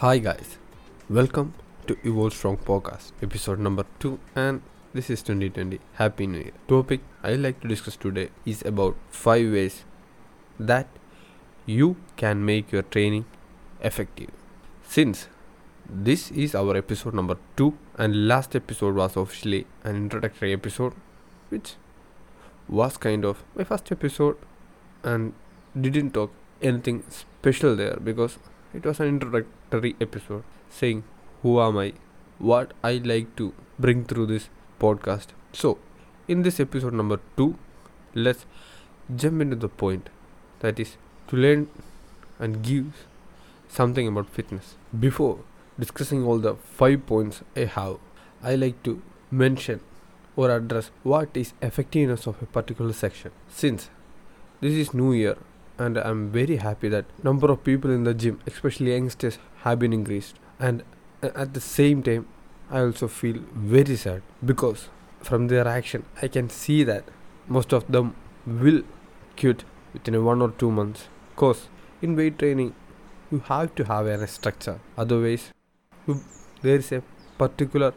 Hi 0.00 0.18
guys, 0.18 0.58
welcome 1.10 1.54
to 1.88 1.96
Evolve 2.04 2.32
Strong 2.32 2.58
Podcast, 2.58 3.10
episode 3.20 3.58
number 3.58 3.84
2 3.98 4.20
and 4.36 4.62
this 4.94 5.10
is 5.10 5.22
2020. 5.22 5.80
Happy 5.94 6.28
New 6.28 6.38
Year. 6.38 6.52
Topic 6.68 7.00
I 7.20 7.32
like 7.32 7.58
to 7.62 7.66
discuss 7.66 7.96
today 7.96 8.28
is 8.46 8.64
about 8.64 8.94
5 9.10 9.50
ways 9.52 9.84
that 10.60 10.86
you 11.66 11.96
can 12.16 12.44
make 12.44 12.70
your 12.70 12.82
training 12.82 13.24
effective. 13.80 14.30
Since 14.86 15.26
this 15.90 16.30
is 16.30 16.54
our 16.54 16.76
episode 16.76 17.14
number 17.14 17.36
2 17.56 17.76
and 17.96 18.28
last 18.28 18.54
episode 18.54 18.94
was 18.94 19.16
officially 19.16 19.66
an 19.82 19.96
introductory 19.96 20.52
episode 20.52 20.94
which 21.48 21.74
was 22.68 22.96
kind 22.98 23.24
of 23.24 23.42
my 23.56 23.64
first 23.64 23.90
episode 23.90 24.36
and 25.02 25.32
didn't 25.80 26.12
talk 26.12 26.30
anything 26.62 27.02
special 27.10 27.74
there 27.74 27.98
because 28.04 28.38
it 28.74 28.84
was 28.84 29.00
an 29.00 29.08
introductory 29.08 29.96
episode 30.00 30.44
saying 30.68 31.04
who 31.42 31.60
am 31.60 31.78
I, 31.78 31.94
what 32.38 32.72
I 32.82 33.00
like 33.04 33.34
to 33.36 33.52
bring 33.78 34.04
through 34.04 34.26
this 34.26 34.48
podcast. 34.80 35.28
So, 35.52 35.78
in 36.26 36.42
this 36.42 36.60
episode 36.60 36.92
number 36.92 37.20
2, 37.36 37.56
let's 38.14 38.44
jump 39.14 39.40
into 39.40 39.56
the 39.56 39.68
point 39.68 40.10
that 40.60 40.78
is 40.78 40.96
to 41.28 41.36
learn 41.36 41.68
and 42.38 42.62
give 42.62 43.06
something 43.68 44.06
about 44.06 44.28
fitness. 44.28 44.74
Before 44.98 45.38
discussing 45.78 46.24
all 46.24 46.38
the 46.38 46.54
5 46.54 47.06
points 47.06 47.42
I 47.56 47.64
have, 47.64 47.98
I 48.42 48.54
like 48.54 48.82
to 48.82 49.02
mention 49.30 49.80
or 50.36 50.50
address 50.50 50.90
what 51.02 51.36
is 51.36 51.52
effectiveness 51.62 52.26
of 52.26 52.40
a 52.42 52.46
particular 52.46 52.92
section. 52.92 53.32
Since 53.48 53.90
this 54.60 54.74
is 54.74 54.94
new 54.94 55.12
year 55.12 55.36
and 55.78 55.96
I'm 55.96 56.30
very 56.30 56.56
happy 56.56 56.88
that 56.88 57.06
number 57.22 57.50
of 57.50 57.62
people 57.64 57.90
in 57.90 58.04
the 58.04 58.14
gym, 58.14 58.40
especially 58.46 58.92
youngsters, 58.92 59.38
have 59.62 59.78
been 59.78 59.92
increased. 59.92 60.34
And 60.58 60.82
at 61.22 61.54
the 61.54 61.60
same 61.60 62.02
time, 62.02 62.26
I 62.70 62.80
also 62.80 63.08
feel 63.08 63.36
very 63.54 63.96
sad 63.96 64.22
because 64.44 64.88
from 65.22 65.48
their 65.48 65.66
action, 65.66 66.04
I 66.20 66.28
can 66.28 66.50
see 66.50 66.84
that 66.84 67.04
most 67.46 67.72
of 67.72 67.86
them 67.90 68.14
will 68.46 68.82
quit 69.38 69.64
within 69.92 70.24
one 70.24 70.42
or 70.42 70.50
two 70.50 70.70
months. 70.70 71.08
Cause 71.36 71.68
in 72.02 72.16
weight 72.16 72.38
training, 72.38 72.74
you 73.30 73.40
have 73.46 73.74
to 73.76 73.84
have 73.84 74.06
a 74.06 74.26
structure. 74.26 74.80
Otherwise, 74.96 75.52
you, 76.06 76.20
there 76.62 76.76
is 76.76 76.92
a 76.92 77.02
particular 77.38 77.94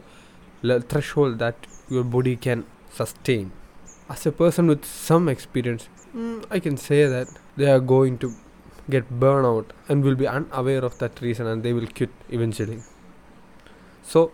threshold 0.62 1.38
that 1.40 1.56
your 1.88 2.04
body 2.04 2.36
can 2.36 2.64
sustain. 2.90 3.52
As 4.08 4.26
a 4.26 4.32
person 4.32 4.66
with 4.68 4.84
some 4.84 5.28
experience, 5.28 5.88
mm, 6.14 6.44
I 6.50 6.60
can 6.60 6.76
say 6.76 7.06
that 7.06 7.28
they 7.56 7.70
are 7.70 7.80
going 7.80 8.18
to 8.18 8.32
get 8.90 9.08
burnout 9.20 9.66
and 9.88 10.02
will 10.02 10.14
be 10.14 10.26
unaware 10.26 10.84
of 10.84 10.98
that 10.98 11.20
reason 11.20 11.46
and 11.46 11.62
they 11.62 11.72
will 11.72 11.86
quit 11.86 12.10
eventually. 12.30 12.80
So 14.02 14.32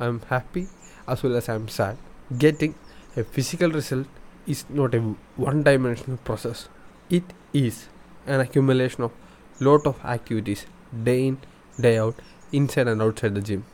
I'm 0.00 0.20
happy 0.28 0.66
as 1.06 1.22
well 1.22 1.36
as 1.36 1.48
I'm 1.48 1.68
sad. 1.68 1.96
Getting 2.36 2.74
a 3.16 3.24
physical 3.24 3.70
result 3.70 4.06
is 4.46 4.64
not 4.68 4.94
a 4.94 5.00
one 5.36 5.62
dimensional 5.62 6.18
process. 6.18 6.68
It 7.10 7.24
is 7.52 7.88
an 8.26 8.40
accumulation 8.40 9.04
of 9.04 9.12
lot 9.60 9.86
of 9.86 10.02
activities 10.04 10.66
day 11.04 11.26
in, 11.26 11.38
day 11.80 11.98
out, 11.98 12.14
inside 12.52 12.88
and 12.88 13.02
outside 13.02 13.34
the 13.34 13.40
gym. 13.40 13.64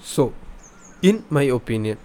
So 0.00 0.32
in 1.02 1.24
my 1.30 1.42
opinion, 1.42 1.98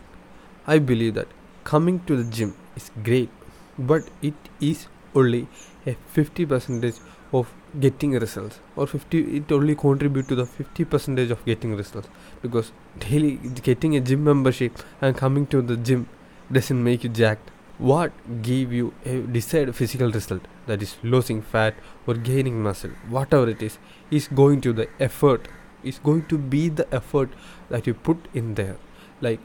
I 0.66 0.80
believe 0.80 1.14
that 1.14 1.28
coming 1.64 2.00
to 2.08 2.22
the 2.22 2.30
gym 2.30 2.56
is 2.76 2.92
great, 3.04 3.30
but 3.78 4.10
it 4.22 4.34
is 4.60 4.88
only 5.16 5.48
a 5.88 5.96
50 6.14 6.46
percentage 6.46 6.96
of 7.34 7.52
getting 7.80 8.12
results 8.12 8.60
or 8.76 8.88
50 8.88 9.20
it 9.38 9.52
only 9.52 9.76
contribute 9.76 10.28
to 10.30 10.36
the 10.36 10.46
50 10.46 10.86
percentage 10.86 11.32
of 11.32 11.44
getting 11.46 11.76
results. 11.76 12.10
Because 12.42 12.72
daily 13.00 13.36
getting 13.64 13.96
a 13.96 14.00
gym 14.00 14.24
membership 14.24 14.80
and 15.02 15.16
coming 15.18 15.48
to 15.48 15.62
the 15.62 15.78
gym 15.78 16.08
doesn't 16.52 16.84
make 16.84 17.04
you 17.04 17.10
jacked. 17.10 17.52
What 17.78 18.12
give 18.42 18.74
you 18.74 18.94
a 19.06 19.20
desired 19.20 19.76
physical 19.76 20.12
result? 20.12 20.42
That 20.66 20.82
is 20.82 20.96
losing 21.04 21.42
fat 21.42 21.76
or 22.08 22.16
gaining 22.16 22.62
muscle. 22.62 22.92
Whatever 23.08 23.50
it 23.50 23.62
is 23.62 23.78
is 24.10 24.28
going 24.28 24.62
to 24.62 24.74
the 24.74 24.90
effort. 25.00 25.48
Is 25.84 26.00
going 26.00 26.26
to 26.26 26.38
be 26.38 26.70
the 26.70 26.92
effort 26.94 27.30
that 27.70 27.86
you 27.86 27.94
put 27.94 28.28
in 28.34 28.56
there. 28.56 28.78
Like 29.22 29.40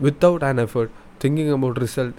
without 0.00 0.42
an 0.42 0.58
effort 0.58 0.90
thinking 1.20 1.52
about 1.52 1.78
result 1.78 2.14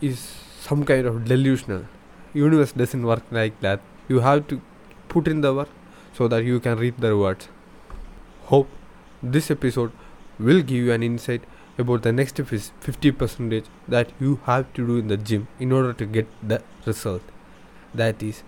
is 0.00 0.18
some 0.60 0.84
kind 0.84 1.06
of 1.06 1.26
delusional 1.26 1.84
universe 2.32 2.72
doesn't 2.72 3.02
work 3.02 3.22
like 3.30 3.60
that. 3.60 3.80
You 4.08 4.20
have 4.20 4.48
to 4.48 4.60
put 5.08 5.28
in 5.28 5.40
the 5.40 5.54
work 5.54 5.68
so 6.12 6.28
that 6.28 6.44
you 6.44 6.60
can 6.60 6.78
reap 6.78 6.98
the 6.98 7.10
rewards. 7.10 7.48
Hope 8.44 8.68
this 9.22 9.50
episode 9.50 9.92
will 10.38 10.62
give 10.62 10.84
you 10.84 10.92
an 10.92 11.02
insight 11.02 11.42
about 11.78 12.02
the 12.02 12.12
next 12.12 12.36
50 12.36 13.10
percentage 13.12 13.64
that 13.88 14.10
you 14.20 14.40
have 14.44 14.72
to 14.74 14.86
do 14.86 14.96
in 14.98 15.08
the 15.08 15.16
gym 15.16 15.48
in 15.58 15.72
order 15.72 15.92
to 15.92 16.06
get 16.06 16.26
the 16.42 16.62
result. 16.86 17.22
That 17.94 18.22
is 18.22 18.42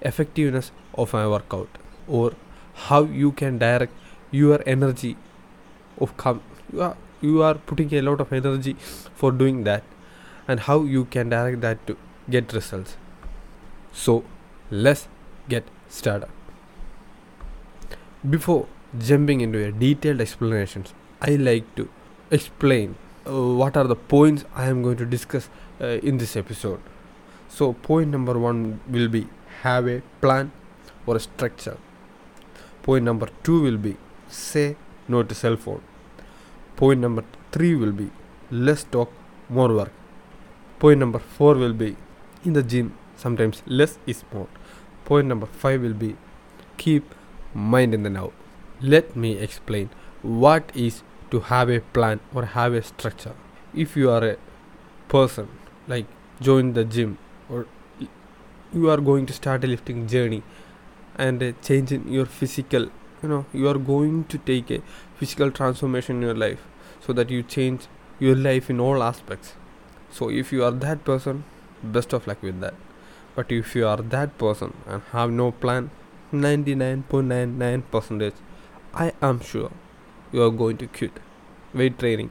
effectiveness 0.00 0.72
of 0.94 1.12
my 1.12 1.26
workout 1.26 1.68
or 2.08 2.32
how 2.74 3.02
you 3.04 3.32
can 3.32 3.58
direct 3.58 3.92
your 4.30 4.62
energy 4.66 5.16
of 6.00 6.16
come 6.16 6.42
you 6.72 6.82
are, 6.82 6.96
you 7.20 7.42
are 7.42 7.54
putting 7.54 7.92
a 7.94 8.02
lot 8.02 8.20
of 8.20 8.32
energy 8.32 8.74
for 9.14 9.30
doing 9.30 9.64
that 9.64 9.84
and 10.48 10.60
how 10.60 10.82
you 10.82 11.04
can 11.04 11.28
direct 11.28 11.60
that 11.60 11.86
to 11.86 11.96
get 12.30 12.52
results 12.52 12.96
so 13.92 14.24
let's 14.70 15.08
get 15.48 15.64
started. 15.88 16.28
Before 18.28 18.66
jumping 18.98 19.40
into 19.40 19.64
a 19.64 19.72
detailed 19.72 20.20
explanations, 20.20 20.94
I 21.20 21.36
like 21.36 21.74
to 21.76 21.88
explain 22.30 22.96
uh, 23.26 23.54
what 23.54 23.76
are 23.76 23.84
the 23.84 23.96
points 23.96 24.44
I 24.54 24.66
am 24.66 24.82
going 24.82 24.96
to 24.96 25.06
discuss 25.06 25.48
uh, 25.80 25.98
in 26.10 26.18
this 26.18 26.36
episode. 26.36 26.80
So 27.48 27.74
point 27.74 28.10
number 28.10 28.38
1 28.38 28.80
will 28.88 29.08
be 29.08 29.28
have 29.62 29.86
a 29.86 30.02
plan 30.20 30.52
or 31.06 31.16
a 31.16 31.20
structure. 31.20 31.76
Point 32.82 33.04
number 33.04 33.28
2 33.44 33.62
will 33.62 33.76
be 33.76 33.96
say 34.28 34.76
no 35.08 35.22
to 35.22 35.34
cell 35.34 35.56
phone. 35.56 35.82
Point 36.76 37.00
number 37.00 37.24
3 37.52 37.74
will 37.76 37.92
be 37.92 38.10
less 38.50 38.84
talk 38.84 39.12
more 39.48 39.72
work. 39.74 39.92
Point 40.78 41.00
number 41.00 41.18
4 41.18 41.54
will 41.54 41.74
be 41.74 41.96
in 42.44 42.54
the 42.54 42.62
gym 42.62 42.94
sometimes 43.22 43.62
less 43.66 43.98
is 44.06 44.24
more. 44.32 44.48
Point 45.04 45.28
number 45.28 45.46
5 45.46 45.82
will 45.82 45.98
be 46.04 46.16
keep 46.76 47.14
mind 47.54 47.94
in 47.94 48.02
the 48.02 48.10
now. 48.10 48.32
Let 48.80 49.14
me 49.24 49.32
explain 49.38 49.90
what 50.22 50.70
is 50.74 51.02
to 51.30 51.40
have 51.52 51.70
a 51.70 51.80
plan 51.98 52.20
or 52.34 52.44
have 52.54 52.74
a 52.74 52.82
structure. 52.82 53.34
If 53.74 53.96
you 53.96 54.10
are 54.10 54.24
a 54.24 54.36
person 55.08 55.48
like 55.88 56.06
join 56.40 56.72
the 56.72 56.84
gym 56.84 57.18
or 57.48 57.66
you 58.72 58.90
are 58.90 59.00
going 59.10 59.26
to 59.26 59.32
start 59.32 59.64
a 59.64 59.66
lifting 59.66 60.06
journey 60.06 60.42
and 61.16 61.42
a 61.42 61.52
change 61.68 61.92
in 61.92 62.06
your 62.12 62.24
physical 62.24 62.86
you 63.22 63.28
know 63.32 63.44
you 63.52 63.68
are 63.72 63.78
going 63.88 64.24
to 64.34 64.38
take 64.38 64.70
a 64.76 64.78
physical 65.16 65.50
transformation 65.58 66.16
in 66.16 66.22
your 66.22 66.38
life 66.44 66.62
so 67.06 67.12
that 67.12 67.30
you 67.30 67.42
change 67.42 67.88
your 68.18 68.36
life 68.36 68.70
in 68.70 68.80
all 68.80 69.02
aspects. 69.02 69.54
So 70.10 70.30
if 70.30 70.52
you 70.52 70.64
are 70.64 70.70
that 70.70 71.04
person 71.04 71.44
best 71.82 72.12
of 72.12 72.26
luck 72.26 72.42
with 72.42 72.60
that 72.60 72.74
but 73.36 73.52
if 73.52 73.76
you 73.76 73.86
are 73.86 74.02
that 74.16 74.36
person 74.38 74.72
and 74.86 75.02
have 75.12 75.30
no 75.30 75.50
plan 75.64 75.90
99.99% 76.32 78.32
i 78.94 79.12
am 79.30 79.40
sure 79.40 79.70
you 80.32 80.42
are 80.42 80.50
going 80.50 80.76
to 80.78 80.86
quit. 80.86 81.12
Weight 81.74 81.98
training 81.98 82.30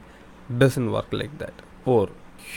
doesn't 0.58 0.90
work 0.90 1.06
like 1.12 1.38
that. 1.38 1.54
Or 1.84 2.08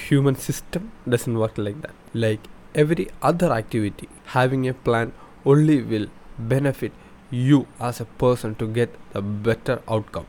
human 0.08 0.36
system 0.36 0.92
doesn't 1.08 1.38
work 1.38 1.58
like 1.58 1.82
that. 1.82 1.94
Like 2.14 2.42
every 2.74 3.10
other 3.22 3.52
activity 3.54 4.10
having 4.26 4.68
a 4.68 4.74
plan 4.74 5.14
only 5.46 5.82
will 5.82 6.08
benefit 6.38 6.92
you 7.32 7.68
as 7.80 8.02
a 8.02 8.06
person 8.06 8.56
to 8.56 8.68
get 8.68 8.94
a 9.14 9.22
better 9.22 9.82
outcome. 9.88 10.26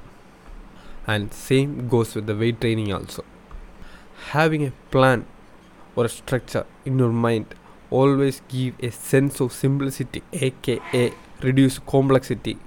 And 1.06 1.32
same 1.32 1.88
goes 1.88 2.14
with 2.14 2.26
the 2.26 2.36
weight 2.36 2.60
training 2.60 2.92
also. 2.92 3.24
Having 4.30 4.66
a 4.66 4.72
plan 4.90 5.26
or 5.94 6.04
a 6.04 6.08
structure 6.08 6.66
in 6.84 6.98
your 6.98 7.12
mind 7.12 7.46
always 7.90 8.42
give 8.48 8.74
a 8.82 8.90
sense 8.90 9.40
of 9.40 9.52
simplicity 9.52 10.22
aka 10.32 11.12
reduce 11.42 11.78
complexity 11.78 12.58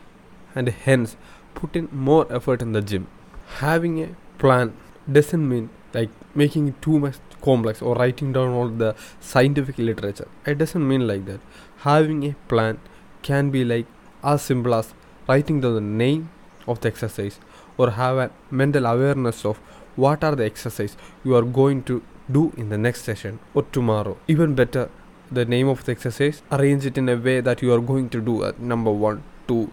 and 0.56 0.70
hence 0.70 1.16
put 1.56 1.76
in 1.76 1.90
more 1.92 2.26
effort 2.32 2.62
in 2.62 2.72
the 2.74 2.82
gym. 2.82 3.08
Having 3.58 4.04
a 4.04 4.10
plan 4.38 4.74
doesn't 5.12 5.48
mean 5.48 5.70
like 5.94 6.10
making 6.36 6.68
it 6.68 6.82
too 6.82 7.00
much 7.00 7.16
complex 7.42 7.82
or 7.82 7.96
writing 7.96 8.32
down 8.34 8.50
all 8.50 8.68
the 8.68 8.96
scientific 9.20 9.78
literature. 9.78 10.28
It 10.46 10.58
doesn't 10.58 10.88
mean 10.88 11.08
like 11.08 11.26
that. 11.26 11.40
Having 11.80 12.26
a 12.26 12.36
plan 12.48 12.80
can 13.22 13.50
be 13.50 13.64
like 13.66 13.88
as 14.24 14.42
simple 14.42 14.76
as 14.76 14.94
writing 15.28 15.62
down 15.62 15.76
the 15.76 15.82
name 15.82 16.30
of 16.68 16.80
the 16.82 16.88
exercise 16.88 17.40
or 17.78 17.92
have 17.92 18.18
a 18.18 18.32
mental 18.52 18.86
awareness 18.86 19.46
of 19.46 19.58
what 19.96 20.24
are 20.24 20.36
the 20.36 20.46
exercise 20.46 20.96
you 21.24 21.36
are 21.36 21.42
going 21.42 21.84
to 21.84 22.02
do 22.32 22.54
in 22.58 22.70
the 22.70 22.78
next 22.78 23.04
session 23.04 23.40
or 23.54 23.64
tomorrow. 23.64 24.18
Even 24.28 24.54
better 24.56 24.90
the 25.32 25.46
name 25.46 25.68
of 25.68 25.84
the 25.86 25.92
exercise 25.92 26.42
arrange 26.52 26.86
it 26.86 26.98
in 26.98 27.08
a 27.10 27.16
way 27.16 27.40
that 27.42 27.62
you 27.62 27.74
are 27.74 27.80
going 27.80 28.10
to 28.10 28.22
do 28.22 28.44
at 28.44 28.60
number 28.60 28.92
one 28.92 29.24
two 29.48 29.72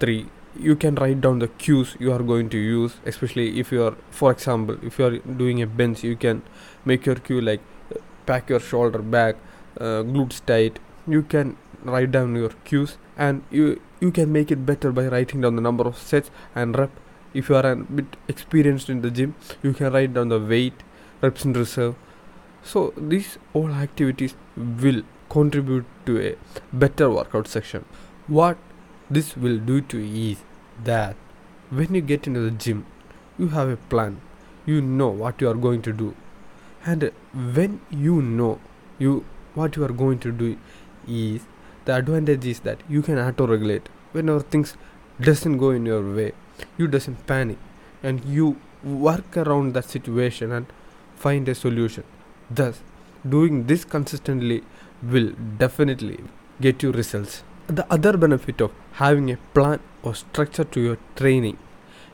three. 0.00 0.26
You 0.56 0.76
can 0.76 0.94
write 0.94 1.20
down 1.20 1.40
the 1.40 1.48
cues 1.48 1.96
you 1.98 2.12
are 2.12 2.22
going 2.22 2.48
to 2.50 2.58
use 2.58 2.96
especially 3.04 3.58
if 3.58 3.72
you 3.72 3.82
are 3.82 3.96
for 4.10 4.30
example 4.30 4.76
if 4.82 4.98
you 4.98 5.06
are 5.06 5.18
doing 5.18 5.62
a 5.62 5.66
bench 5.66 6.04
you 6.04 6.16
can 6.16 6.42
make 6.84 7.06
your 7.06 7.16
cue 7.16 7.40
like 7.40 7.60
uh, 7.94 7.98
pack 8.26 8.50
your 8.50 8.60
shoulder 8.60 8.98
back 8.98 9.36
uh, 9.80 10.02
glutes 10.02 10.44
tight. 10.46 10.78
You 11.06 11.22
can 11.22 11.56
write 11.82 12.12
down 12.12 12.36
your 12.36 12.50
cues 12.64 12.96
and 13.16 13.42
you 13.50 13.80
you 14.00 14.10
can 14.10 14.32
make 14.32 14.50
it 14.50 14.64
better 14.64 14.92
by 14.92 15.06
writing 15.06 15.40
down 15.40 15.56
the 15.56 15.62
number 15.62 15.84
of 15.84 15.98
sets 15.98 16.30
and 16.54 16.78
rep. 16.78 16.90
If 17.32 17.48
you 17.48 17.56
are 17.56 17.66
a 17.72 17.76
bit 17.76 18.16
experienced 18.28 18.88
in 18.88 19.02
the 19.02 19.10
gym 19.10 19.34
you 19.62 19.72
can 19.72 19.92
write 19.92 20.14
down 20.14 20.28
the 20.28 20.38
weight 20.38 20.84
reps 21.20 21.44
in 21.44 21.52
reserve 21.52 21.96
so 22.64 22.92
these 22.96 23.38
all 23.52 23.70
activities 23.70 24.34
will 24.56 25.02
contribute 25.28 25.84
to 26.06 26.20
a 26.20 26.36
better 26.72 27.10
workout 27.10 27.46
section. 27.48 27.84
What 28.26 28.56
this 29.10 29.36
will 29.36 29.58
do 29.58 29.80
to 29.82 30.02
is 30.02 30.38
that 30.82 31.16
when 31.70 31.94
you 31.94 32.00
get 32.00 32.26
into 32.26 32.40
the 32.40 32.50
gym 32.50 32.86
you 33.38 33.48
have 33.48 33.68
a 33.68 33.76
plan. 33.76 34.20
You 34.66 34.80
know 34.80 35.08
what 35.08 35.40
you 35.40 35.48
are 35.50 35.54
going 35.54 35.82
to 35.82 35.92
do. 35.92 36.14
And 36.86 37.10
when 37.32 37.80
you 37.90 38.22
know 38.22 38.60
you 38.98 39.24
what 39.54 39.76
you 39.76 39.84
are 39.84 39.92
going 39.92 40.18
to 40.20 40.32
do 40.32 40.56
is 41.08 41.42
the 41.84 41.94
advantage 41.96 42.46
is 42.46 42.60
that 42.60 42.78
you 42.88 43.02
can 43.02 43.18
auto 43.18 43.46
regulate 43.46 43.88
whenever 44.12 44.40
things 44.40 44.76
doesn't 45.20 45.58
go 45.58 45.70
in 45.70 45.86
your 45.86 46.02
way 46.14 46.32
you 46.76 46.86
doesn't 46.88 47.26
panic. 47.26 47.58
And 48.02 48.24
you 48.24 48.56
work 48.82 49.36
around 49.36 49.74
that 49.74 49.84
situation 49.84 50.52
and 50.52 50.66
find 51.16 51.48
a 51.48 51.54
solution 51.54 52.04
thus 52.54 52.80
doing 53.28 53.66
this 53.66 53.84
consistently 53.84 54.62
will 55.02 55.32
definitely 55.58 56.18
get 56.60 56.82
you 56.82 56.92
results. 56.92 57.42
The 57.66 57.86
other 57.90 58.16
benefit 58.16 58.60
of 58.60 58.72
having 58.92 59.30
a 59.30 59.38
plan 59.54 59.80
or 60.02 60.14
structure 60.14 60.64
to 60.64 60.80
your 60.80 60.98
training 61.16 61.58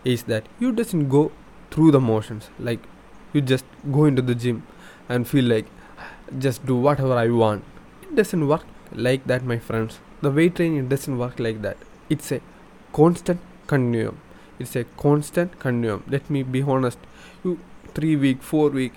is 0.05 0.25
that 0.25 0.47
you 0.59 0.73
doesn't 0.73 1.09
go 1.09 1.33
through 1.71 1.91
the 1.91 2.01
motions 2.01 2.49
like 2.59 2.81
you 3.33 3.41
just 3.41 3.65
go 3.93 4.05
into 4.05 4.23
the 4.23 4.35
gym 4.35 4.67
and 5.09 5.27
feel 5.27 5.45
like 5.45 5.67
just 6.39 6.65
do 6.67 6.77
whatever 6.77 7.15
i 7.15 7.29
want. 7.29 7.65
It 8.03 8.15
doesn't 8.15 8.47
work 8.47 8.65
like 8.93 9.27
that 9.27 9.45
my 9.45 9.59
friends. 9.59 9.99
The 10.23 10.31
weight 10.31 10.57
training 10.57 10.89
doesn't 10.89 11.19
work 11.19 11.39
like 11.39 11.63
that. 11.63 11.77
It's 12.09 12.31
a 12.33 12.41
constant 12.93 13.41
continuum. 13.67 14.21
It's 14.59 14.77
a 14.77 14.85
constant 14.85 15.59
continuum. 15.59 16.05
Let 16.09 16.29
me 16.31 16.43
be 16.43 16.63
honest. 16.63 16.99
You 17.45 17.59
3 17.95 18.17
week 18.17 18.43
4 18.43 18.71
week 18.71 18.93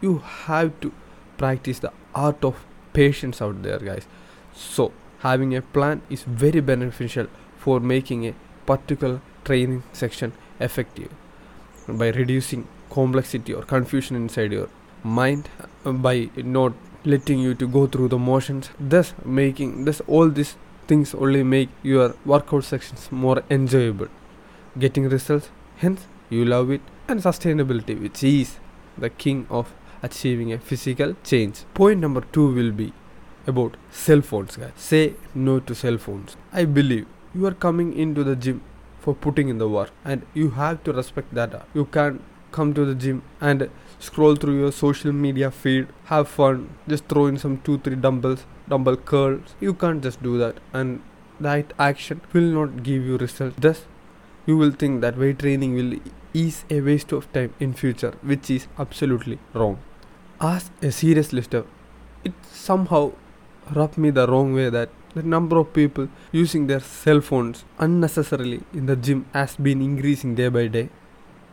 you 0.00 0.18
have 0.18 0.78
to 0.80 0.92
practice 1.38 1.78
the 1.78 1.92
art 2.14 2.44
of 2.44 2.64
patience 2.92 3.40
out 3.40 3.62
there 3.62 3.78
guys. 3.78 4.06
So 4.54 4.92
having 5.20 5.54
a 5.56 5.62
plan 5.62 6.02
is 6.10 6.22
very 6.22 6.60
beneficial 6.60 7.26
for 7.56 7.80
making 7.80 8.26
a 8.26 8.34
particular 8.66 9.20
training 9.44 9.82
section 9.92 10.32
effective. 10.58 11.10
By 11.88 12.08
reducing 12.10 12.66
complexity 12.90 13.54
or 13.54 13.62
confusion 13.62 14.16
inside 14.16 14.52
your 14.52 14.68
mind 15.02 15.48
uh, 15.84 15.92
by 15.92 16.28
not 16.36 16.72
letting 17.04 17.38
you 17.38 17.54
to 17.54 17.66
go 17.66 17.86
through 17.86 18.08
the 18.08 18.18
motions 18.18 18.68
thus 18.78 19.14
making 19.24 19.84
thus 19.86 20.02
all 20.06 20.28
these 20.28 20.56
things 20.86 21.14
only 21.14 21.42
make 21.42 21.70
your 21.82 22.14
workout 22.26 22.64
sections 22.64 23.10
more 23.10 23.42
enjoyable. 23.48 24.08
Getting 24.78 25.08
results 25.08 25.50
hence 25.78 26.06
you 26.28 26.44
love 26.44 26.70
it 26.70 26.80
and 27.08 27.20
sustainability 27.20 28.00
which 28.00 28.22
is 28.22 28.58
the 28.98 29.08
king 29.08 29.46
of 29.50 29.72
achieving 30.02 30.52
a 30.52 30.58
physical 30.58 31.14
change. 31.24 31.64
Point 31.74 32.00
number 32.00 32.22
2 32.32 32.54
will 32.54 32.72
be 32.72 32.92
about 33.46 33.76
cell 33.90 34.20
phones 34.20 34.56
guys. 34.56 34.72
Say 34.76 35.14
no 35.34 35.60
to 35.60 35.74
cell 35.74 35.98
phones. 35.98 36.36
I 36.52 36.64
believe 36.64 37.06
you 37.34 37.46
are 37.46 37.54
coming 37.54 37.92
into 37.92 38.24
the 38.24 38.36
gym 38.36 38.62
for 38.98 39.14
putting 39.14 39.48
in 39.48 39.58
the 39.58 39.68
work 39.68 39.90
and 40.04 40.26
you 40.34 40.50
have 40.50 40.82
to 40.84 40.92
respect 40.92 41.34
that 41.34 41.66
you 41.74 41.84
can't 41.86 42.20
come 42.52 42.74
to 42.74 42.84
the 42.84 42.94
gym 42.94 43.22
and 43.40 43.70
scroll 43.98 44.34
through 44.36 44.58
your 44.58 44.72
social 44.72 45.12
media 45.12 45.50
feed 45.50 45.86
have 46.06 46.28
fun 46.28 46.68
just 46.88 47.06
throw 47.06 47.26
in 47.26 47.38
some 47.38 47.58
2 47.58 47.78
3 47.78 47.96
dumbbells 47.96 48.46
dumbbell 48.68 48.96
curls. 48.96 49.54
You 49.60 49.74
can't 49.74 50.02
just 50.02 50.22
do 50.22 50.38
that 50.38 50.58
and 50.72 51.02
that 51.40 51.72
action 51.78 52.20
will 52.32 52.50
not 52.58 52.82
give 52.82 53.04
you 53.04 53.16
results. 53.16 53.56
Thus 53.58 53.86
you 54.46 54.56
will 54.56 54.70
think 54.70 55.00
that 55.00 55.16
weight 55.16 55.38
training 55.38 55.74
will 55.74 55.94
is 56.32 56.64
a 56.70 56.80
waste 56.80 57.12
of 57.12 57.32
time 57.32 57.54
in 57.58 57.72
future 57.72 58.12
which 58.22 58.50
is 58.50 58.66
absolutely 58.78 59.38
wrong 59.54 59.78
as 60.40 60.70
a 60.82 60.90
serious 60.90 61.32
lister 61.32 61.64
it 62.24 62.32
somehow 62.50 63.12
rubbed 63.74 63.98
me 63.98 64.10
the 64.10 64.26
wrong 64.26 64.52
way 64.54 64.70
that 64.70 64.88
the 65.14 65.22
number 65.22 65.58
of 65.58 65.72
people 65.72 66.08
using 66.32 66.66
their 66.66 66.80
cell 66.80 67.20
phones 67.20 67.64
unnecessarily 67.78 68.62
in 68.72 68.86
the 68.86 68.96
gym 68.96 69.26
has 69.32 69.56
been 69.56 69.82
increasing 69.82 70.34
day 70.34 70.48
by 70.48 70.66
day. 70.66 70.88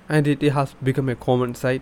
And 0.10 0.28
it 0.28 0.42
has 0.42 0.76
become 0.82 1.10
a 1.10 1.16
common 1.16 1.56
sight 1.56 1.82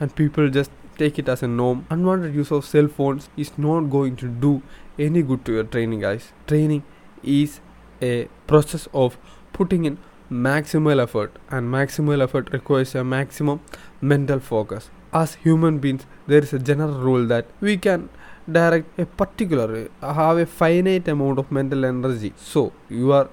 and 0.00 0.14
people 0.14 0.48
just 0.48 0.70
take 0.96 1.18
it 1.18 1.28
as 1.28 1.42
a 1.42 1.48
norm. 1.48 1.86
Unwanted 1.90 2.34
use 2.34 2.50
of 2.50 2.64
cell 2.64 2.88
phones 2.88 3.28
is 3.36 3.56
not 3.58 3.90
going 3.90 4.16
to 4.16 4.28
do 4.28 4.62
any 4.98 5.22
good 5.22 5.44
to 5.44 5.52
your 5.52 5.64
training 5.64 6.00
guys. 6.00 6.32
Training 6.46 6.84
is 7.22 7.60
a 8.00 8.28
process 8.46 8.88
of 8.94 9.18
putting 9.52 9.84
in 9.84 9.98
maximal 10.30 11.02
effort 11.02 11.32
and 11.50 11.72
maximal 11.72 12.22
effort 12.22 12.52
requires 12.52 12.94
a 12.94 13.04
maximum 13.04 13.60
mental 14.00 14.40
focus 14.40 14.90
as 15.20 15.34
human 15.46 15.78
beings 15.84 16.06
there 16.26 16.42
is 16.46 16.52
a 16.52 16.58
general 16.70 16.98
rule 17.08 17.26
that 17.32 17.46
we 17.60 17.76
can 17.86 18.08
direct 18.58 19.00
a 19.04 19.06
particular 19.20 19.88
have 20.18 20.38
a 20.38 20.46
finite 20.46 21.08
amount 21.08 21.38
of 21.38 21.50
mental 21.50 21.84
energy. 21.84 22.32
So 22.36 22.72
you 22.88 23.12
are 23.12 23.28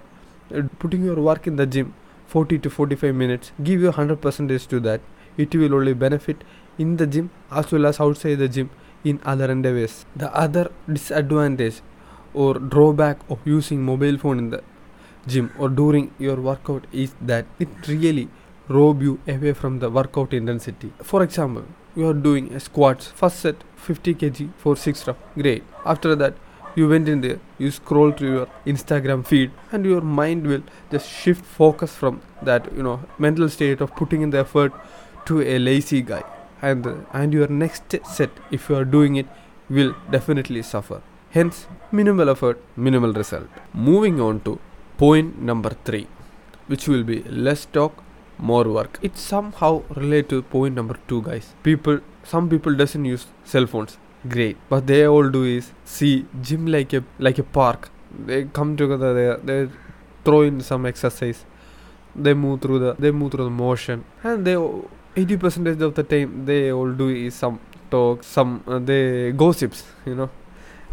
uh, 0.54 0.64
putting 0.80 1.04
your 1.04 1.20
work 1.30 1.48
in 1.48 1.56
the 1.56 1.66
gym 1.66 1.94
40 2.28 2.60
to 2.60 2.70
45 2.70 3.16
minutes 3.16 3.52
give 3.64 3.82
your 3.82 3.92
100 3.92 4.22
percentage 4.22 4.68
to 4.68 4.80
that 4.80 5.02
it 5.38 5.56
will 5.56 5.76
only 5.76 5.94
benefit 5.94 6.44
in 6.78 6.98
the 6.98 7.08
gym 7.08 7.30
as 7.52 7.72
well 7.72 7.86
as 7.86 8.00
outside 8.00 8.36
the 8.36 8.48
gym 8.48 8.70
in 9.04 9.20
other 9.26 9.52
endeavors. 9.52 10.06
The 10.16 10.34
other 10.36 10.72
disadvantage 10.92 11.82
or 12.34 12.54
drawback 12.56 13.20
of 13.30 13.40
using 13.46 13.84
mobile 13.84 14.18
phone 14.18 14.40
in 14.40 14.50
the 14.50 14.64
gym 15.28 15.52
or 15.58 15.70
during 15.70 16.12
your 16.20 16.36
workout 16.36 16.86
is 16.92 17.14
that 17.22 17.46
it 17.60 17.70
really 17.88 18.30
rob 18.68 19.02
you 19.02 19.20
away 19.28 19.54
from 19.54 19.80
the 19.80 19.90
workout 19.90 20.34
intensity. 20.34 20.92
For 21.02 21.24
example 21.24 21.66
you 21.96 22.08
are 22.08 22.14
doing 22.14 22.54
a 22.54 22.60
squats 22.60 23.08
first 23.08 23.40
set 23.40 23.56
50 23.76 24.16
kg 24.16 24.50
for 24.58 24.76
6 24.76 25.08
rep 25.08 25.18
great. 25.36 25.64
After 25.86 26.16
that 26.16 26.36
you 26.76 26.88
went 26.90 27.08
in 27.08 27.22
there 27.22 27.40
you 27.60 27.70
scroll 27.72 28.12
through 28.12 28.34
your 28.34 28.48
instagram 28.66 29.26
feed 29.26 29.52
and 29.72 29.86
your 29.86 30.02
mind 30.02 30.48
will 30.48 30.64
just 30.92 31.10
shift 31.10 31.46
focus 31.46 31.94
from 31.94 32.22
that 32.42 32.72
you 32.76 32.82
know 32.82 33.00
mental 33.20 33.50
state 33.50 33.82
of 33.82 33.96
putting 33.96 34.22
in 34.22 34.32
the 34.32 34.40
effort 34.40 34.74
to 35.26 35.42
a 35.42 35.60
lazy 35.60 36.02
guy. 36.02 36.24
And 36.62 37.06
and 37.12 37.34
your 37.34 37.48
next 37.48 37.96
set 38.06 38.32
if 38.50 38.70
you 38.70 38.76
are 38.76 38.86
doing 38.86 39.18
it 39.18 39.28
will 39.70 39.96
definitely 40.10 40.62
suffer. 40.62 41.02
Hence 41.32 41.68
minimal 41.92 42.30
effort 42.30 42.62
minimal 42.78 43.14
result. 43.14 43.50
Moving 43.74 44.22
on 44.22 44.40
to 44.42 44.60
point 44.98 45.42
number 45.42 45.72
3 45.84 46.08
which 46.68 46.88
will 46.88 47.04
be 47.04 47.24
less 47.24 47.66
talk 47.66 48.03
more 48.38 48.66
work. 48.66 49.00
It's 49.02 49.22
somehow 49.22 49.84
related 49.96 50.30
to 50.30 50.42
point 50.42 50.76
number 50.76 50.98
2 51.08 51.22
guys. 51.22 51.54
People 51.64 52.00
some 52.24 52.50
people 52.50 52.76
doesn't 52.76 53.06
use 53.06 53.26
cell 53.44 53.68
phones. 53.68 53.98
Great. 54.28 54.58
But 54.70 54.88
they 54.88 55.06
all 55.06 55.30
do 55.30 55.44
is 55.44 55.72
see 55.86 56.26
gym 56.42 56.68
like 56.68 56.94
a 56.94 57.04
like 57.20 57.40
a 57.40 57.44
park. 57.44 57.90
They 58.26 58.46
come 58.46 58.78
together 58.78 59.14
there 59.14 59.38
they 59.38 59.70
throw 60.24 60.42
in 60.42 60.62
some 60.62 60.86
exercise. 60.86 61.46
They 62.16 62.34
move 62.34 62.62
through 62.62 62.80
the 62.80 62.96
they 62.98 63.12
move 63.12 63.32
through 63.32 63.46
the 63.46 63.58
motion. 63.66 64.06
And 64.24 64.46
they 64.46 64.56
80 65.16 65.38
percentage 65.38 65.82
of 65.82 65.96
the 65.96 66.04
time 66.04 66.46
they 66.46 66.72
all 66.72 66.92
do 66.92 67.10
is 67.10 67.36
some 67.36 67.60
talk 67.92 68.24
some 68.24 68.64
uh, 68.68 68.80
they 68.80 69.32
gossips 69.32 69.84
you 70.06 70.16
know. 70.16 70.30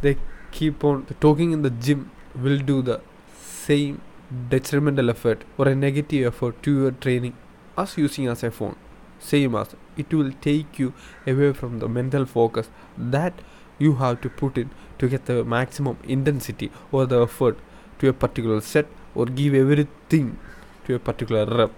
They 0.02 0.16
keep 0.50 0.82
on 0.84 1.06
talking 1.20 1.52
in 1.52 1.62
the 1.62 1.70
gym 1.70 2.10
will 2.34 2.58
do 2.58 2.82
the 2.82 3.00
same 3.38 4.00
detrimental 4.48 5.10
effort 5.10 5.44
or 5.58 5.68
a 5.68 5.74
negative 5.74 6.26
effort 6.26 6.62
to 6.62 6.82
your 6.82 6.90
training. 6.92 7.34
As 7.76 7.96
using 7.96 8.26
as 8.26 8.42
a 8.42 8.50
phone 8.50 8.76
same 9.20 9.54
as 9.54 9.74
it 9.96 10.12
will 10.12 10.32
take 10.40 10.78
you 10.78 10.92
away 11.26 11.52
from 11.52 11.78
the 11.78 11.88
mental 11.88 12.24
focus 12.26 12.70
that 12.96 13.34
you 13.78 13.94
have 13.96 14.20
to 14.22 14.28
put 14.28 14.56
in 14.58 14.70
to 14.98 15.08
get 15.08 15.26
the 15.26 15.44
maximum 15.44 15.96
intensity 16.04 16.70
or 16.92 17.06
the 17.06 17.22
effort 17.22 17.58
to 17.98 18.08
a 18.08 18.12
particular 18.12 18.60
set 18.60 18.86
or 19.14 19.26
give 19.26 19.54
everything 19.54 20.38
to 20.86 20.94
a 20.94 20.98
particular 20.98 21.44
rep. 21.44 21.70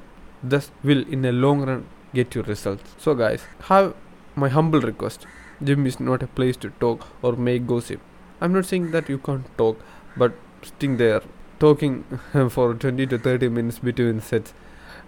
Thus 0.43 0.71
will 0.83 1.05
in 1.09 1.25
a 1.25 1.33
long 1.33 1.63
run 1.63 1.87
get 2.15 2.35
you 2.35 2.43
results. 2.43 2.95
So 2.99 3.15
guys 3.15 3.43
have 3.69 3.95
my 4.35 4.49
humble 4.49 4.81
request. 4.81 5.27
Gym 5.63 5.87
is 5.87 6.01
not 6.01 6.23
a 6.23 6.27
place 6.27 6.57
to 6.59 6.71
talk 6.81 7.07
or 7.23 7.35
make 7.35 7.67
gossip. 7.67 8.01
I'm 8.41 8.53
not 8.53 8.67
saying 8.67 8.91
that 8.91 9.09
you 9.09 9.19
can't 9.19 9.47
talk 9.57 9.79
but 10.17 10.33
sitting 10.63 10.97
there 10.97 11.23
talking 11.65 11.97
for 12.57 12.75
20 12.75 13.07
to 13.07 13.19
30 13.19 13.49
minutes 13.49 13.79
between 13.91 14.21
sets 14.21 14.55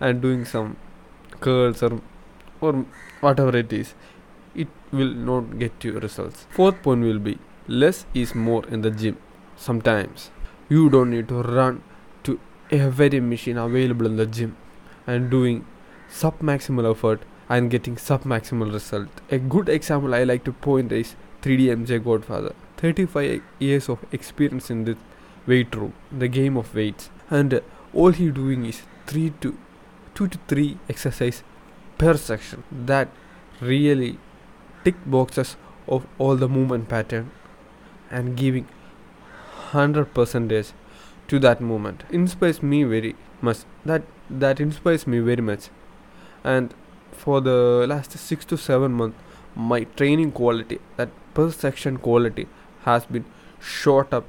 and 0.00 0.22
doing 0.26 0.44
some 0.54 0.76
curls 1.46 1.82
or 1.82 1.92
or 2.60 2.72
whatever 3.26 3.56
it 3.62 3.72
is 3.80 3.94
it 4.54 4.68
will 4.98 5.14
not 5.30 5.58
get 5.62 5.88
you 5.88 5.98
results 6.06 6.46
fourth 6.58 6.80
point 6.86 7.08
will 7.08 7.22
be 7.28 7.36
less 7.82 8.06
is 8.22 8.34
more 8.48 8.62
in 8.76 8.82
the 8.86 8.92
gym 9.02 9.16
sometimes 9.68 10.30
you 10.68 10.88
don't 10.88 11.10
need 11.10 11.28
to 11.28 11.42
run 11.42 11.82
to 12.22 12.38
every 12.70 13.20
machine 13.20 13.58
available 13.58 14.06
in 14.06 14.16
the 14.16 14.26
gym 14.26 14.56
and 15.06 15.30
doing 15.30 15.64
sub 16.08 16.38
maximal 16.40 16.90
effort 16.90 17.22
and 17.48 17.70
getting 17.70 17.96
sub 17.96 18.22
maximal 18.24 18.72
result. 18.72 19.08
A 19.30 19.38
good 19.38 19.68
example 19.68 20.14
I 20.14 20.24
like 20.24 20.44
to 20.44 20.52
point 20.52 20.92
is 20.92 21.14
3D 21.42 22.04
Godfather. 22.04 22.54
35 22.78 23.42
years 23.58 23.88
of 23.88 24.04
experience 24.12 24.70
in 24.70 24.84
the 24.84 24.96
weight 25.46 25.74
room, 25.74 25.92
the 26.10 26.28
game 26.28 26.56
of 26.56 26.74
weights, 26.74 27.10
and 27.30 27.54
uh, 27.54 27.60
all 27.92 28.12
he 28.12 28.30
doing 28.30 28.64
is 28.64 28.82
3 29.06 29.32
to 29.40 29.56
2 30.14 30.28
to 30.28 30.38
3 30.48 30.78
exercise 30.88 31.42
per 31.98 32.14
section. 32.16 32.64
That 32.70 33.08
really 33.60 34.18
tick 34.84 34.94
boxes 35.06 35.56
of 35.86 36.06
all 36.18 36.36
the 36.36 36.48
movement 36.48 36.88
pattern 36.88 37.30
and 38.10 38.36
giving 38.36 38.66
100 39.72 40.14
percentage 40.14 40.72
to 41.28 41.38
that 41.40 41.60
movement. 41.60 42.04
Inspires 42.10 42.62
me 42.62 42.84
very 42.84 43.16
much. 43.40 43.58
That 43.84 44.02
that 44.30 44.60
inspires 44.60 45.06
me 45.06 45.18
very 45.18 45.42
much. 45.42 45.68
And 46.42 46.74
for 47.12 47.40
the 47.40 47.86
last 47.88 48.18
6 48.18 48.44
to 48.46 48.56
7 48.56 48.92
months 48.92 49.18
my 49.54 49.84
training 49.98 50.32
quality 50.32 50.78
that 50.96 51.10
per 51.32 51.50
section 51.50 51.96
quality 51.96 52.46
has 52.86 53.04
been 53.06 53.24
shot 53.60 54.12
up 54.12 54.24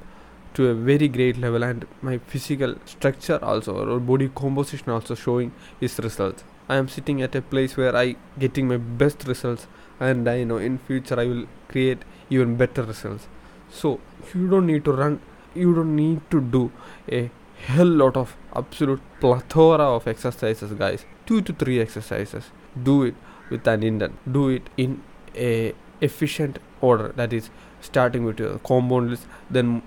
to 0.56 0.68
a 0.70 0.74
very 0.74 1.08
great 1.08 1.38
level 1.38 1.64
and 1.64 1.86
my 2.02 2.18
physical 2.34 2.76
structure 2.86 3.38
also 3.44 3.74
or 3.78 4.00
body 4.00 4.30
composition 4.30 4.90
also 4.90 5.14
showing 5.14 5.52
its 5.82 6.00
results. 6.00 6.44
I 6.70 6.78
am 6.78 6.88
sitting 6.88 7.22
at 7.22 7.36
a 7.36 7.42
place 7.42 7.78
where 7.78 7.96
i 7.96 8.16
getting 8.40 8.68
my 8.68 8.78
best 8.78 9.28
results 9.28 9.68
and 10.00 10.28
i 10.28 10.44
know 10.44 10.58
in 10.58 10.78
future 10.78 11.20
i 11.20 11.26
will 11.26 11.46
create 11.68 12.00
even 12.30 12.56
better 12.56 12.84
results. 12.84 13.28
So 13.70 14.00
you 14.34 14.48
don't 14.50 14.66
need 14.66 14.86
to 14.86 14.94
run 14.94 15.20
you 15.54 15.74
don't 15.76 15.96
need 15.96 16.22
to 16.32 16.42
do 16.42 16.72
a 17.12 17.30
hell 17.68 17.94
lot 18.04 18.18
of 18.18 18.36
absolute 18.56 19.02
plethora 19.20 19.88
of 19.98 20.08
exercises 20.08 20.72
guys. 20.74 21.06
Two 21.26 21.42
to 21.42 21.54
three 21.54 21.80
exercises. 21.82 22.46
Do 22.82 23.04
it 23.04 23.16
with 23.50 23.68
an 23.68 23.84
intent 23.84 24.32
do 24.32 24.48
it 24.50 24.70
in 24.78 25.02
a 25.36 25.74
efficient 26.02 26.60
order. 26.82 27.12
That 27.16 27.34
is 27.34 27.50
starting 27.82 28.24
with 28.24 28.40
your 28.40 28.58
compound 28.60 29.10
lifts 29.12 29.28
then 29.50 29.82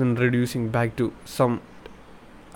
then 0.00 0.14
reducing 0.14 0.68
back 0.68 0.96
to 0.96 1.12
some 1.24 1.60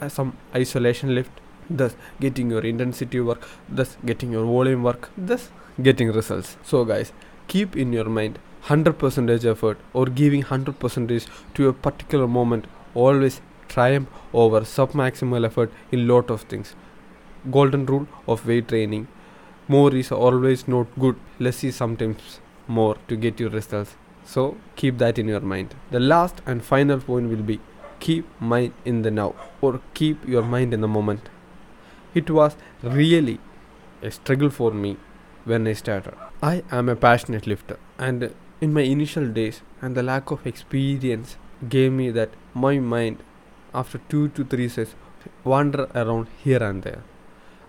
uh, 0.01 0.09
some 0.09 0.37
isolation 0.55 1.15
lift 1.15 1.41
thus 1.71 1.95
getting 2.21 2.51
your 2.51 2.65
intensity 2.73 3.21
work 3.21 3.47
thus 3.69 3.97
getting 4.11 4.33
your 4.33 4.45
volume 4.45 4.83
work 4.83 5.11
thus 5.17 5.51
getting 5.83 6.13
results. 6.13 6.57
So 6.63 6.85
guys 6.85 7.13
keep 7.47 7.77
in 7.77 7.93
your 7.93 8.07
mind 8.07 8.39
100% 8.65 9.45
effort 9.45 9.79
or 9.93 10.07
giving 10.07 10.43
100% 10.45 11.29
to 11.55 11.69
a 11.69 11.73
particular 11.73 12.27
moment 12.27 12.67
always 12.95 13.41
triumph 13.69 14.09
over 14.33 14.61
submaximal 14.61 15.47
effort 15.47 15.71
in 15.93 16.09
lot 16.09 16.31
of 16.31 16.43
things. 16.43 16.75
Golden 17.51 17.87
rule 17.87 18.09
of 18.27 18.47
weight 18.47 18.69
training 18.69 19.07
more 19.69 19.95
is 19.95 20.11
always 20.11 20.67
not 20.67 20.87
good 20.99 21.17
less 21.39 21.63
is 21.63 21.77
sometimes 21.77 22.41
more 22.67 22.97
to 23.07 23.17
get 23.17 23.39
your 23.39 23.51
results 23.51 23.95
so 24.29 24.57
keep 24.77 24.99
that 24.99 25.19
in 25.19 25.29
your 25.29 25.41
mind. 25.41 25.75
The 25.91 26.01
last 26.01 26.43
and 26.45 26.63
final 26.63 27.01
point 27.01 27.31
will 27.31 27.45
be 27.51 27.61
keep 27.99 28.27
mind 28.41 28.75
in 28.85 29.03
the 29.03 29.11
now 29.11 29.35
or 29.63 29.81
keep 29.95 30.29
your 30.29 30.43
mind 30.43 30.75
in 30.75 30.83
the 30.83 30.89
moment. 30.97 31.31
It 32.15 32.31
was 32.31 32.57
really 32.83 33.41
a 34.03 34.11
struggle 34.11 34.51
for 34.51 34.71
me 34.71 34.97
when 35.45 35.67
i 35.67 35.73
started. 35.73 36.15
I 36.43 36.63
am 36.71 36.91
a 36.91 36.97
passionate 36.97 37.47
lifter 37.47 37.79
and 37.99 38.35
in 38.61 38.75
my 38.75 38.83
initial 38.83 39.29
days 39.29 39.63
and 39.81 39.95
the 39.95 40.03
lack 40.03 40.31
of 40.31 40.47
experience 40.47 41.37
gave 41.69 41.93
me 41.93 42.11
that 42.11 42.31
my 42.55 42.79
mind 42.79 43.23
after 43.73 43.99
two 44.11 44.29
to 44.29 44.45
three 44.45 44.69
sets 44.69 44.95
wander 45.45 45.89
around 45.95 46.27
here 46.45 46.63
and 46.63 46.83
there. 46.83 47.03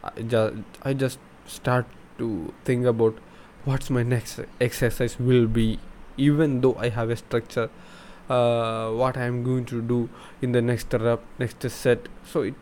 I 0.04 0.22
just, 0.22 0.56
I 0.84 0.94
just 0.94 1.20
start 1.46 1.86
to 2.18 2.54
think 2.66 2.86
about 2.86 3.18
what's 3.64 3.90
my 3.90 4.04
next 4.04 4.40
exercise 4.60 5.20
will 5.20 5.48
be 5.48 5.80
even 6.28 6.62
though 6.62 6.76
I 6.76 6.90
have 6.90 7.10
a 7.10 7.16
structure 7.16 7.70
uh, 8.30 8.92
what 8.92 9.18
I 9.18 9.26
am 9.26 9.44
going 9.44 9.66
to 9.66 9.82
do 9.82 10.10
in 10.42 10.52
the 10.52 10.62
next 10.62 10.94
rep 10.94 11.22
next 11.40 11.70
set. 11.70 12.08
So 12.24 12.42
it 12.42 12.56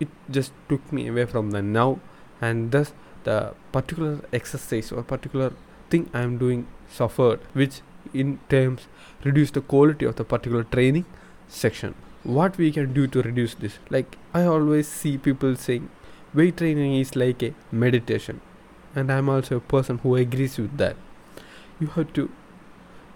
it 0.00 0.08
just 0.30 0.52
took 0.68 0.92
me 0.92 1.08
away 1.08 1.26
from 1.26 1.52
the 1.52 1.62
now 1.62 2.00
and 2.40 2.72
thus 2.72 2.92
the 3.24 3.54
particular 3.70 4.18
exercise 4.32 4.90
or 4.90 5.02
particular 5.02 5.52
thing 5.90 6.08
I 6.12 6.22
am 6.22 6.38
doing 6.38 6.66
suffered 6.90 7.40
which 7.52 7.80
in 8.12 8.38
terms 8.48 8.88
reduce 9.24 9.52
the 9.52 9.60
quality 9.60 10.04
of 10.04 10.16
the 10.16 10.24
particular 10.24 10.64
training 10.64 11.04
section. 11.48 11.94
What 12.24 12.58
we 12.58 12.72
can 12.72 12.92
do 12.92 13.06
to 13.06 13.22
reduce 13.22 13.54
this? 13.54 13.78
Like 13.90 14.16
i 14.34 14.44
always 14.44 14.88
see 14.88 15.16
people 15.18 15.54
saying 15.54 15.88
weight 16.34 16.56
training 16.56 16.96
is 16.96 17.14
like 17.14 17.42
a 17.44 17.54
meditation. 17.70 18.40
And 18.94 19.12
i'm 19.12 19.28
also 19.28 19.56
a 19.58 19.66
person 19.74 19.98
who 19.98 20.16
agrees 20.16 20.58
with 20.58 20.76
that. 20.78 20.96
You 21.80 21.86
have 21.98 22.12
to 22.14 22.30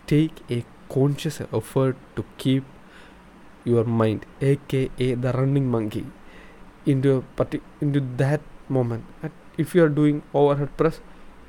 take 0.07 0.43
a 0.51 0.65
conscious 0.89 1.41
effort 1.41 1.97
to 2.17 2.25
keep 2.39 2.65
your 3.65 3.85
mind 3.85 4.25
aka 4.41 5.15
the 5.25 5.33
running 5.33 5.69
monkey 5.71 6.05
into 6.87 7.17
a 7.17 7.23
partic- 7.39 7.63
into 7.81 8.01
that 8.23 8.41
moment. 8.69 9.05
And 9.23 9.33
if 9.59 9.75
you 9.75 9.85
are 9.85 9.89
doing 9.89 10.23
overhead 10.35 10.77
press 10.77 11.01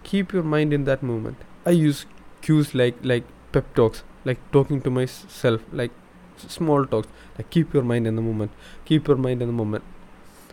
keep 0.03 0.33
your 0.33 0.43
mind 0.43 0.73
in 0.73 0.85
that 0.85 1.03
moment. 1.03 1.37
I 1.65 1.71
use 1.71 2.05
cues 2.41 2.73
like 2.73 2.97
like 3.03 3.25
pep 3.51 3.73
talks 3.75 4.03
like 4.25 4.39
talking 4.51 4.81
to 4.81 4.89
myself 4.89 5.61
like 5.71 5.91
small 6.37 6.85
talks. 6.85 7.07
Like 7.37 7.49
keep 7.49 7.73
your 7.73 7.83
mind 7.83 8.07
in 8.07 8.15
the 8.15 8.21
moment 8.21 8.51
keep 8.85 9.07
your 9.07 9.17
mind 9.17 9.41
in 9.41 9.47
the 9.47 9.59
moment. 9.63 9.83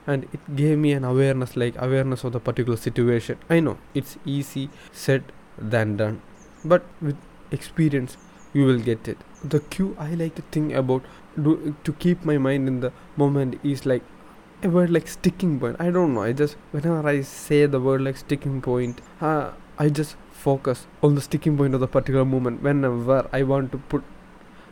And 0.06 0.24
it 0.34 0.54
gave 0.54 0.78
me 0.78 0.92
an 0.92 1.04
awareness 1.04 1.56
like 1.56 1.80
awareness 1.80 2.24
of 2.24 2.32
the 2.32 2.40
particular 2.40 2.76
situation. 2.76 3.38
I 3.48 3.60
know 3.60 3.78
it's 3.94 4.18
easy 4.26 4.68
said 4.92 5.24
than 5.56 5.96
done. 5.96 6.20
But 6.64 6.84
with 7.00 7.16
experience 7.58 8.16
you 8.52 8.66
will 8.66 8.78
get 8.78 9.08
it. 9.12 9.18
The 9.52 9.60
cue 9.60 9.96
i 9.98 10.14
like 10.14 10.34
to 10.36 10.42
think 10.56 10.72
about 10.72 11.02
do, 11.46 11.76
to 11.84 11.92
keep 12.04 12.24
my 12.24 12.38
mind 12.38 12.68
in 12.68 12.80
the 12.80 12.92
moment 13.16 13.58
is 13.72 13.84
like 13.84 14.02
a 14.62 14.70
word 14.76 14.90
like 14.90 15.08
sticking 15.08 15.58
point. 15.60 15.76
I 15.78 15.90
don't 15.90 16.14
know 16.14 16.22
i 16.22 16.32
just 16.32 16.56
whenever 16.70 17.08
i 17.08 17.20
say 17.22 17.66
the 17.66 17.80
word 17.80 18.02
like 18.02 18.16
sticking 18.16 18.60
point 18.62 19.00
uh, 19.20 19.50
i 19.78 19.88
just 19.88 20.16
focus 20.44 20.86
on 21.02 21.14
the 21.14 21.20
sticking 21.20 21.56
point 21.58 21.74
of 21.74 21.80
the 21.80 21.90
particular 21.98 22.24
moment 22.24 22.62
whenever 22.62 23.28
i 23.32 23.42
want 23.42 23.72
to 23.72 23.78
put 23.78 24.02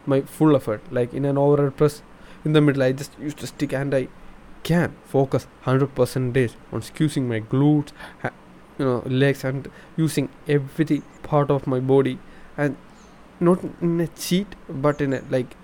my 0.07 0.21
full 0.21 0.57
effort. 0.57 0.83
Like 0.91 1.15
in 1.15 1.25
an 1.25 1.39
overhead 1.39 1.77
press 1.77 2.03
in 2.45 2.53
the 2.53 2.61
middle 2.61 2.83
i 2.83 2.93
just 2.93 3.19
used 3.19 3.39
to 3.39 3.47
stick 3.47 3.73
and 3.73 3.95
i 3.95 4.09
can 4.63 4.95
focus 5.05 5.47
100% 5.65 6.33
days 6.33 6.57
on 6.73 6.83
squeezing 6.83 7.29
my 7.29 7.41
glutes 7.41 7.93
you 8.79 8.85
know 8.85 9.03
legs 9.07 9.45
and 9.45 9.71
using 9.97 10.29
every 10.49 11.03
part 11.23 11.51
of 11.51 11.67
my 11.67 11.81
body 11.81 12.19
and 12.57 12.77
not 13.41 13.63
in 13.81 14.01
a 14.01 14.07
cheat 14.09 14.47
but 14.69 15.01
in 15.01 15.13
a 15.15 15.23
like 15.31 15.57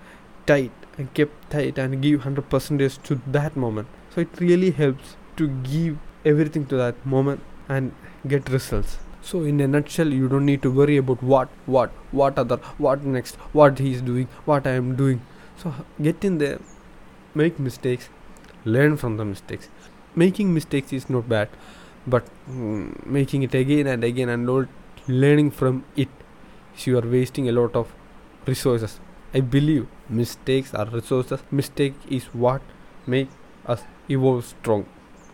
tight 0.45 0.71
and 0.97 1.13
kept 1.13 1.49
tight 1.51 1.77
and 1.77 2.01
give 2.01 2.21
100% 2.21 3.03
to 3.03 3.21
that 3.27 3.55
moment. 3.55 3.87
So 4.13 4.21
it 4.21 4.39
really 4.39 4.71
helps 4.71 5.15
to 5.37 5.47
give 5.47 5.97
everything 6.25 6.65
to 6.67 6.75
that 6.77 7.05
moment 7.05 7.41
and 7.69 7.93
get 8.27 8.49
results. 8.49 8.97
So 9.21 9.43
in 9.43 9.59
a 9.61 9.67
nutshell 9.67 10.07
you 10.07 10.27
don't 10.27 10.45
need 10.45 10.61
to 10.63 10.71
worry 10.71 10.97
about 10.97 11.23
what 11.23 11.49
what 11.65 11.91
what 12.11 12.37
other 12.37 12.57
what 12.85 13.03
next 13.03 13.35
what 13.59 13.79
he 13.79 13.91
is 13.93 14.01
doing 14.01 14.27
what 14.45 14.67
i 14.67 14.71
am 14.71 14.95
doing. 14.95 15.21
So 15.63 15.73
get 16.01 16.23
in 16.23 16.37
there 16.37 16.59
make 17.35 17.59
mistakes 17.59 18.09
learn 18.65 18.97
from 18.97 19.17
the 19.17 19.25
mistakes. 19.25 19.69
Making 20.15 20.53
mistakes 20.53 20.93
is 20.93 21.09
not 21.09 21.29
bad 21.29 21.49
but 22.07 22.25
mm, 22.49 23.05
making 23.05 23.43
it 23.43 23.53
again 23.53 23.87
and 23.87 24.03
again 24.03 24.29
and 24.29 24.45
not 24.45 24.67
learning 25.07 25.51
from 25.51 25.83
it 25.95 26.09
you 26.87 26.97
are 26.97 27.07
wasting 27.17 27.49
a 27.49 27.51
lot 27.51 27.75
of 27.75 27.93
resources 28.45 28.99
i 29.33 29.39
believe 29.39 29.87
mistakes 30.09 30.73
are 30.73 30.87
resources 30.87 31.43
mistake 31.51 31.93
is 32.09 32.25
what 32.45 32.61
make 33.05 33.29
us 33.65 33.83
evolve 34.09 34.43
strong 34.45 34.85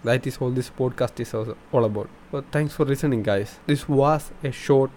that 0.04 0.28
is 0.28 0.38
all 0.38 0.52
this 0.52 0.70
podcast 0.70 1.20
is 1.20 1.34
all 1.34 1.86
about 1.86 2.10
well, 2.36 2.44
thanks 2.52 2.74
for 2.74 2.84
listening, 2.84 3.24
guys. 3.24 3.60
This 3.66 3.88
was 3.88 4.32
a 4.44 4.52
short, 4.52 4.92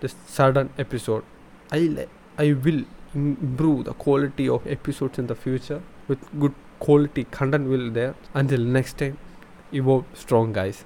this 0.00 0.14
sudden 0.26 0.70
episode. 0.78 1.24
I 1.70 2.06
I 2.38 2.52
will 2.52 2.84
improve 3.14 3.84
the 3.84 3.92
quality 4.04 4.48
of 4.48 4.66
episodes 4.66 5.18
in 5.18 5.26
the 5.26 5.34
future 5.34 5.82
with 6.08 6.24
good 6.44 6.54
quality 6.78 7.24
content 7.24 7.68
will 7.68 7.90
there. 7.90 8.14
Until 8.32 8.60
next 8.78 8.96
time, 8.96 9.18
evolve 9.70 10.06
strong, 10.14 10.54
guys. 10.54 10.84